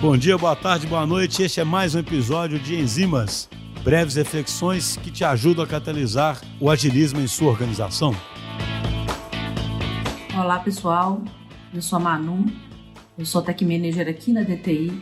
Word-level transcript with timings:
Bom 0.00 0.16
dia, 0.16 0.36
boa 0.36 0.54
tarde, 0.54 0.86
boa 0.86 1.06
noite. 1.06 1.42
Este 1.42 1.60
é 1.60 1.64
mais 1.64 1.94
um 1.94 1.98
episódio 1.98 2.58
de 2.58 2.74
Enzimas, 2.74 3.48
breves 3.82 4.16
reflexões 4.16 4.96
que 4.96 5.10
te 5.10 5.24
ajudam 5.24 5.64
a 5.64 5.66
catalisar 5.66 6.40
o 6.60 6.70
agilismo 6.70 7.20
em 7.20 7.26
sua 7.26 7.50
organização. 7.50 8.14
Olá, 10.36 10.58
pessoal. 10.58 11.22
Eu 11.72 11.80
sou 11.80 11.96
a 11.98 12.00
Manu, 12.00 12.44
eu 13.16 13.24
sou 13.24 13.42
Tech 13.42 13.64
Manager 13.64 14.08
aqui 14.08 14.32
na 14.32 14.42
DTI 14.42 14.92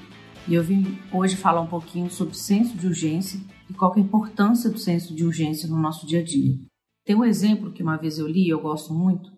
e 0.46 0.55
eu 0.55 0.62
vim 0.62 0.98
hoje 1.12 1.36
falar 1.36 1.61
um 1.61 1.66
pouquinho 1.66 2.11
sobre 2.11 2.34
senso 2.34 2.77
de 2.77 2.86
urgência 2.86 3.40
e 3.68 3.74
qual 3.74 3.93
é 3.95 3.98
a 3.98 4.02
importância 4.02 4.70
do 4.70 4.79
senso 4.79 5.14
de 5.14 5.24
urgência 5.24 5.68
no 5.68 5.77
nosso 5.77 6.06
dia 6.06 6.20
a 6.20 6.24
dia. 6.24 6.56
Tem 7.04 7.16
um 7.16 7.24
exemplo 7.24 7.72
que 7.72 7.82
uma 7.82 7.96
vez 7.96 8.18
eu 8.18 8.29
li 8.29 8.46
e 8.46 8.50
eu 8.50 8.61
gosto 8.61 8.95
muito, 8.95 9.30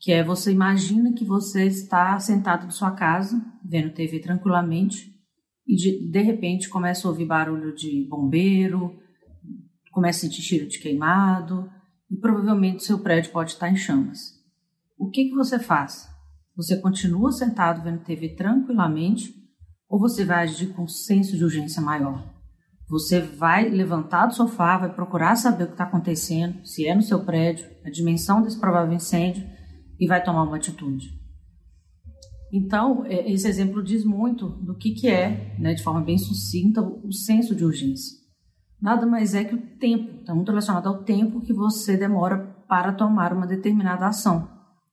que 0.00 0.12
é 0.12 0.24
você 0.24 0.50
imagina 0.52 1.12
que 1.12 1.24
você 1.24 1.66
está 1.66 2.18
sentado 2.18 2.66
em 2.66 2.70
sua 2.70 2.90
casa, 2.90 3.40
vendo 3.68 3.94
TV 3.94 4.18
tranquilamente, 4.20 5.14
e 5.66 5.74
de, 5.74 6.10
de 6.10 6.22
repente 6.22 6.68
começa 6.68 7.06
a 7.06 7.10
ouvir 7.10 7.26
barulho 7.26 7.74
de 7.74 8.06
bombeiro, 8.08 8.96
começa 9.90 10.18
a 10.18 10.28
sentir 10.28 10.42
cheiro 10.42 10.68
de 10.68 10.78
queimado, 10.78 11.68
e 12.10 12.16
provavelmente 12.16 12.84
seu 12.84 12.98
prédio 12.98 13.32
pode 13.32 13.52
estar 13.52 13.68
em 13.70 13.76
chamas. 13.76 14.34
O 14.98 15.10
que, 15.10 15.28
que 15.28 15.34
você 15.34 15.58
faz? 15.58 16.08
Você 16.56 16.80
continua 16.80 17.32
sentado 17.32 17.82
vendo 17.82 18.04
TV 18.04 18.30
tranquilamente 18.30 19.34
ou 19.88 19.98
você 19.98 20.24
vai 20.24 20.44
agir 20.44 20.68
com 20.68 20.88
senso 20.88 21.36
de 21.36 21.44
urgência 21.44 21.82
maior? 21.82 22.34
Você 22.88 23.20
vai 23.20 23.68
levantar 23.68 24.26
do 24.26 24.34
sofá, 24.34 24.78
vai 24.78 24.94
procurar 24.94 25.34
saber 25.36 25.64
o 25.64 25.66
que 25.66 25.72
está 25.72 25.84
acontecendo, 25.84 26.64
se 26.64 26.86
é 26.86 26.94
no 26.94 27.02
seu 27.02 27.24
prédio, 27.24 27.68
a 27.84 27.90
dimensão 27.90 28.40
desse 28.40 28.58
provável 28.58 28.94
incêndio 28.94 29.44
e 29.98 30.06
vai 30.06 30.22
tomar 30.22 30.44
uma 30.44 30.56
atitude. 30.56 31.25
Então, 32.56 33.04
é, 33.04 33.30
esse 33.30 33.46
exemplo 33.46 33.82
diz 33.82 34.02
muito 34.02 34.48
do 34.48 34.74
que, 34.74 34.92
que 34.92 35.08
é, 35.08 35.54
né, 35.58 35.74
de 35.74 35.82
forma 35.82 36.00
bem 36.00 36.16
sucinta, 36.16 36.80
o 36.80 37.12
senso 37.12 37.54
de 37.54 37.62
urgência. 37.62 38.16
Nada 38.80 39.06
mais 39.06 39.34
é 39.34 39.44
que 39.44 39.54
o 39.54 39.76
tempo, 39.76 40.20
está 40.20 40.34
muito 40.34 40.48
relacionado 40.48 40.86
ao 40.86 41.04
tempo 41.04 41.42
que 41.42 41.52
você 41.52 41.98
demora 41.98 42.38
para 42.66 42.94
tomar 42.94 43.34
uma 43.34 43.46
determinada 43.46 44.06
ação, 44.06 44.48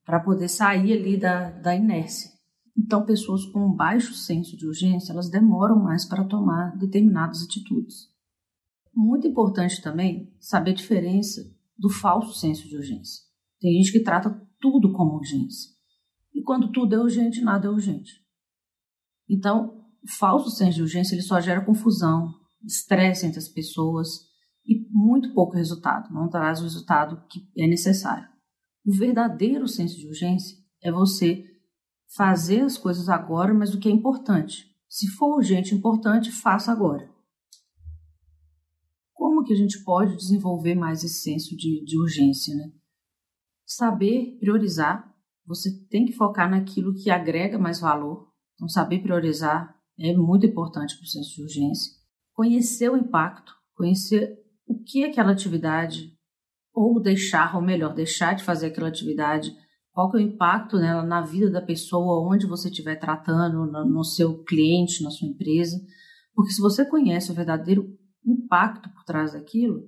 para 0.05 0.19
poder 0.19 0.49
sair 0.49 0.91
ali 0.91 1.17
da, 1.17 1.51
da 1.51 1.73
inércia. 1.73 2.31
Então, 2.77 3.05
pessoas 3.05 3.45
com 3.45 3.73
baixo 3.73 4.13
senso 4.13 4.57
de 4.57 4.67
urgência, 4.67 5.13
elas 5.13 5.29
demoram 5.29 5.81
mais 5.81 6.05
para 6.05 6.25
tomar 6.25 6.75
determinadas 6.77 7.43
atitudes. 7.43 8.09
Muito 8.93 9.25
importante 9.25 9.81
também 9.81 10.35
saber 10.37 10.71
a 10.71 10.75
diferença 10.75 11.41
do 11.77 11.89
falso 11.89 12.37
senso 12.37 12.67
de 12.67 12.75
urgência. 12.75 13.23
Tem 13.61 13.71
gente 13.71 13.93
que 13.93 14.01
trata 14.01 14.37
tudo 14.59 14.91
como 14.91 15.15
urgência. 15.15 15.72
E 16.33 16.41
quando 16.41 16.71
tudo 16.71 16.95
é 16.95 16.99
urgente, 16.99 17.41
nada 17.41 17.67
é 17.67 17.69
urgente. 17.69 18.11
Então, 19.29 19.85
o 20.03 20.09
falso 20.09 20.49
senso 20.49 20.77
de 20.77 20.81
urgência 20.81 21.15
ele 21.15 21.21
só 21.21 21.39
gera 21.39 21.63
confusão, 21.63 22.33
estresse 22.63 23.25
entre 23.25 23.39
as 23.39 23.47
pessoas 23.47 24.07
e 24.65 24.87
muito 24.89 25.33
pouco 25.33 25.55
resultado, 25.55 26.13
não 26.13 26.29
traz 26.29 26.59
o 26.59 26.63
resultado 26.63 27.25
que 27.27 27.47
é 27.57 27.67
necessário. 27.67 28.27
O 28.85 28.91
verdadeiro 28.91 29.67
senso 29.67 29.97
de 29.97 30.07
urgência 30.07 30.57
é 30.81 30.91
você 30.91 31.45
fazer 32.15 32.61
as 32.61 32.77
coisas 32.77 33.09
agora, 33.09 33.53
mas 33.53 33.73
o 33.73 33.79
que 33.79 33.89
é 33.89 33.91
importante. 33.91 34.65
Se 34.89 35.07
for 35.07 35.37
urgente 35.37 35.73
importante, 35.73 36.31
faça 36.31 36.71
agora. 36.71 37.11
Como 39.13 39.43
que 39.43 39.53
a 39.53 39.55
gente 39.55 39.83
pode 39.83 40.15
desenvolver 40.15 40.75
mais 40.75 41.03
esse 41.03 41.21
senso 41.21 41.55
de, 41.55 41.83
de 41.83 41.97
urgência, 41.99 42.55
né? 42.55 42.71
Saber 43.65 44.37
priorizar. 44.39 45.12
Você 45.45 45.69
tem 45.89 46.05
que 46.05 46.13
focar 46.13 46.49
naquilo 46.49 46.93
que 46.93 47.09
agrega 47.09 47.57
mais 47.57 47.79
valor. 47.79 48.27
Então, 48.55 48.67
saber 48.67 49.01
priorizar 49.01 49.75
é 49.99 50.13
muito 50.13 50.45
importante 50.45 50.95
para 50.95 51.03
o 51.03 51.07
senso 51.07 51.35
de 51.35 51.43
urgência. 51.43 51.91
Conhecer 52.33 52.89
o 52.89 52.97
impacto, 52.97 53.53
conhecer 53.75 54.37
o 54.65 54.81
que 54.81 55.03
aquela 55.03 55.31
atividade, 55.31 56.13
ou 56.73 56.99
deixar, 57.01 57.55
ou 57.55 57.61
melhor, 57.61 57.93
deixar 57.93 58.35
de 58.35 58.43
fazer 58.43 58.67
aquela 58.67 58.87
atividade, 58.87 59.53
qual 59.91 60.09
que 60.09 60.17
é 60.17 60.21
o 60.21 60.23
impacto 60.23 60.77
nela 60.77 61.03
na 61.03 61.21
vida 61.21 61.51
da 61.51 61.61
pessoa, 61.61 62.27
onde 62.27 62.47
você 62.47 62.69
estiver 62.69 62.95
tratando, 62.95 63.65
no 63.65 64.03
seu 64.03 64.43
cliente, 64.43 65.03
na 65.03 65.11
sua 65.11 65.27
empresa. 65.27 65.77
Porque 66.33 66.51
se 66.51 66.61
você 66.61 66.83
conhece 66.83 67.31
o 67.31 67.35
verdadeiro 67.35 67.85
impacto 68.25 68.89
por 68.89 69.03
trás 69.03 69.33
daquilo, 69.33 69.83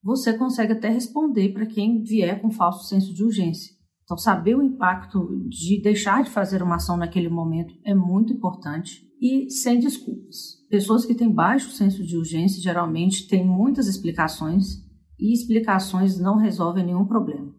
você 0.00 0.36
consegue 0.36 0.74
até 0.74 0.88
responder 0.88 1.52
para 1.52 1.66
quem 1.66 2.02
vier 2.02 2.40
com 2.40 2.50
falso 2.50 2.86
senso 2.86 3.12
de 3.12 3.24
urgência. 3.24 3.74
Então, 4.12 4.18
saber 4.18 4.54
o 4.54 4.62
impacto 4.62 5.42
de 5.48 5.80
deixar 5.80 6.22
de 6.22 6.28
fazer 6.28 6.62
uma 6.62 6.76
ação 6.76 6.98
naquele 6.98 7.30
momento 7.30 7.72
é 7.82 7.94
muito 7.94 8.30
importante 8.30 9.10
e 9.18 9.48
sem 9.48 9.80
desculpas. 9.80 10.36
Pessoas 10.68 11.06
que 11.06 11.14
têm 11.14 11.32
baixo 11.32 11.70
senso 11.70 12.04
de 12.04 12.14
urgência 12.14 12.60
geralmente 12.60 13.26
têm 13.26 13.42
muitas 13.42 13.88
explicações 13.88 14.84
e 15.18 15.32
explicações 15.32 16.18
não 16.18 16.36
resolvem 16.36 16.84
nenhum 16.84 17.06
problema. 17.06 17.54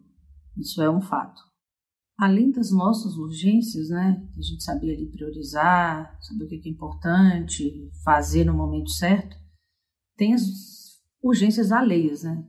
Isso 0.56 0.80
é 0.80 0.88
um 0.88 1.00
fato. 1.00 1.42
Além 2.16 2.52
das 2.52 2.70
nossas 2.70 3.16
urgências, 3.16 3.88
né, 3.88 4.24
a 4.38 4.40
gente 4.40 4.62
saber 4.62 4.94
ali 4.94 5.10
priorizar, 5.10 6.16
saber 6.20 6.44
o 6.44 6.48
que 6.48 6.68
é 6.68 6.70
importante, 6.70 7.90
fazer 8.04 8.44
no 8.44 8.54
momento 8.54 8.90
certo, 8.90 9.36
tem 10.16 10.34
as 10.34 10.44
urgências 11.20 11.72
alheias, 11.72 12.22
né? 12.22 12.46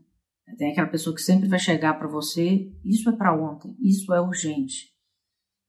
Tem 0.57 0.71
aquela 0.71 0.87
pessoa 0.87 1.15
que 1.15 1.21
sempre 1.21 1.49
vai 1.49 1.59
chegar 1.59 1.95
para 1.95 2.07
você, 2.07 2.71
isso 2.83 3.09
é 3.09 3.11
para 3.11 3.35
ontem, 3.35 3.75
isso 3.81 4.13
é 4.13 4.21
urgente. 4.21 4.93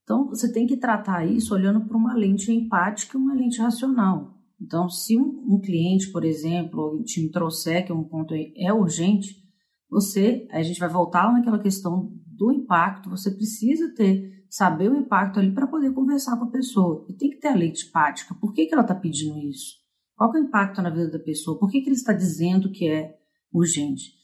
Então, 0.03 0.29
você 0.29 0.53
tem 0.53 0.67
que 0.67 0.77
tratar 0.77 1.27
isso 1.27 1.53
olhando 1.53 1.85
para 1.85 1.97
uma 1.97 2.15
lente 2.15 2.53
empática 2.53 3.19
e 3.19 3.21
uma 3.21 3.35
lente 3.35 3.61
racional. 3.61 4.37
Então, 4.61 4.89
se 4.89 5.19
um, 5.19 5.61
cliente, 5.61 6.13
por 6.13 6.25
exemplo, 6.25 7.03
te 7.05 7.29
trouxer 7.31 7.85
que 7.85 7.93
um 7.93 8.05
ponto 8.05 8.33
é 8.35 8.73
urgente, 8.73 9.35
você, 9.91 10.47
a 10.51 10.63
gente 10.63 10.79
vai 10.79 10.89
voltar 10.89 11.33
naquela 11.33 11.59
questão 11.59 12.13
do 12.27 12.53
impacto, 12.53 13.11
você 13.11 13.31
precisa 13.31 13.93
ter, 13.95 14.45
saber 14.49 14.91
o 14.91 14.97
impacto 14.97 15.41
ali 15.41 15.53
para 15.53 15.67
poder 15.67 15.93
conversar 15.93 16.37
com 16.39 16.45
a 16.45 16.51
pessoa. 16.51 17.05
E 17.09 17.15
tem 17.15 17.31
que 17.31 17.39
ter 17.39 17.49
a 17.49 17.55
lente 17.55 17.89
empática. 17.89 18.35
Por 18.35 18.53
que, 18.53 18.67
que 18.67 18.75
ela 18.75 18.83
está 18.83 18.95
pedindo 18.95 19.39
isso? 19.39 19.75
Qual 20.15 20.35
é 20.35 20.41
o 20.41 20.45
impacto 20.45 20.81
na 20.81 20.91
vida 20.91 21.11
da 21.11 21.19
pessoa? 21.19 21.59
Por 21.59 21.71
que, 21.71 21.81
que 21.81 21.89
ele 21.89 21.97
está 21.97 22.13
dizendo 22.13 22.71
que 22.71 22.89
é 22.89 23.15
urgente? 23.53 24.16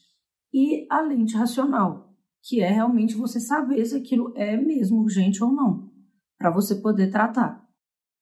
E 0.53 0.85
a 0.89 1.01
lente 1.01 1.35
racional, 1.35 2.13
que 2.43 2.61
é 2.61 2.69
realmente 2.69 3.15
você 3.15 3.39
saber 3.39 3.83
se 3.85 3.95
aquilo 3.95 4.33
é 4.35 4.55
mesmo 4.55 5.01
urgente 5.01 5.43
ou 5.43 5.51
não, 5.51 5.91
para 6.37 6.51
você 6.51 6.75
poder 6.75 7.09
tratar. 7.09 7.67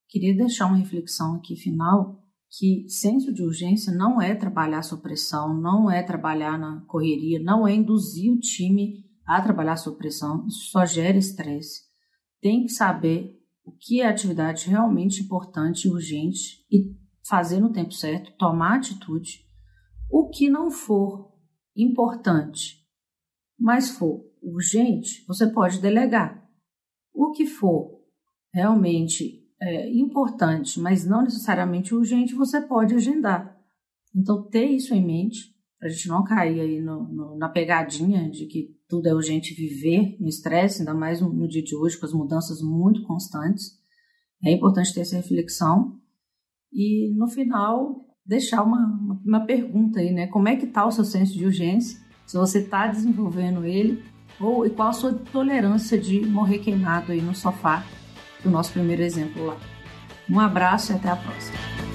Queria 0.07 0.35
deixar 0.35 0.67
uma 0.67 0.77
reflexão 0.77 1.35
aqui 1.35 1.55
final 1.55 2.21
que 2.57 2.85
senso 2.89 3.33
de 3.33 3.41
urgência 3.41 3.93
não 3.93 4.21
é 4.21 4.35
trabalhar 4.35 4.81
sob 4.81 5.01
pressão, 5.01 5.53
não 5.53 5.89
é 5.89 6.03
trabalhar 6.03 6.59
na 6.59 6.81
correria, 6.81 7.41
não 7.41 7.65
é 7.65 7.73
induzir 7.73 8.31
o 8.31 8.39
time 8.39 9.05
a 9.25 9.41
trabalhar 9.41 9.77
sob 9.77 9.97
pressão, 9.97 10.45
isso 10.47 10.69
só 10.69 10.85
gera 10.85 11.17
estresse. 11.17 11.83
Tem 12.41 12.63
que 12.63 12.71
saber 12.71 13.39
o 13.63 13.71
que 13.71 14.01
é 14.01 14.07
atividade 14.07 14.69
realmente 14.69 15.23
importante 15.23 15.87
e 15.87 15.91
urgente 15.91 16.65
e 16.69 16.93
fazer 17.25 17.61
no 17.61 17.71
tempo 17.71 17.93
certo, 17.93 18.35
tomar 18.37 18.75
atitude. 18.75 19.45
O 20.09 20.29
que 20.29 20.49
não 20.49 20.69
for 20.69 21.30
importante, 21.83 22.85
mas 23.59 23.91
for 23.91 24.25
urgente, 24.41 25.23
você 25.27 25.47
pode 25.47 25.79
delegar. 25.79 26.49
O 27.13 27.31
que 27.31 27.45
for 27.45 28.01
realmente 28.53 29.41
é, 29.61 29.89
importante, 29.91 30.79
mas 30.79 31.05
não 31.05 31.23
necessariamente 31.23 31.93
urgente, 31.93 32.33
você 32.33 32.59
pode 32.59 32.95
agendar. 32.95 33.57
Então, 34.15 34.43
ter 34.49 34.65
isso 34.65 34.93
em 34.93 35.05
mente, 35.05 35.55
para 35.77 35.87
a 35.87 35.91
gente 35.91 36.07
não 36.07 36.23
cair 36.23 36.59
aí 36.59 36.81
no, 36.81 37.07
no, 37.07 37.37
na 37.37 37.49
pegadinha 37.49 38.29
de 38.29 38.45
que 38.47 38.75
tudo 38.87 39.07
é 39.07 39.13
urgente 39.13 39.53
viver 39.53 40.17
no 40.19 40.27
estresse, 40.27 40.79
ainda 40.79 40.93
mais 40.93 41.21
no, 41.21 41.31
no 41.31 41.47
dia 41.47 41.63
de 41.63 41.75
hoje, 41.75 41.97
com 41.97 42.05
as 42.05 42.13
mudanças 42.13 42.61
muito 42.61 43.03
constantes. 43.03 43.79
É 44.43 44.51
importante 44.51 44.93
ter 44.93 45.01
essa 45.01 45.15
reflexão 45.15 45.99
e 46.73 47.13
no 47.15 47.27
final 47.27 48.10
deixar 48.25 48.63
uma, 48.63 49.19
uma 49.25 49.45
pergunta 49.45 49.99
aí, 49.99 50.11
né? 50.11 50.27
Como 50.27 50.47
é 50.47 50.55
que 50.55 50.65
está 50.65 50.85
o 50.85 50.91
seu 50.91 51.03
senso 51.03 51.33
de 51.37 51.45
urgência? 51.45 51.99
Se 52.25 52.37
você 52.37 52.59
está 52.59 52.87
desenvolvendo 52.87 53.65
ele 53.65 54.03
ou 54.39 54.65
e 54.65 54.69
qual 54.69 54.89
a 54.89 54.93
sua 54.93 55.13
tolerância 55.13 55.97
de 55.97 56.25
morrer 56.25 56.59
queimado 56.59 57.11
aí 57.11 57.21
no 57.21 57.35
sofá 57.35 57.83
do 58.43 58.49
nosso 58.49 58.71
primeiro 58.71 59.01
exemplo 59.01 59.45
lá. 59.45 59.57
Um 60.29 60.39
abraço 60.39 60.91
e 60.91 60.95
até 60.95 61.09
a 61.09 61.15
próxima. 61.15 61.90